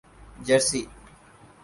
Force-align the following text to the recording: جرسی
جرسی 0.45 0.89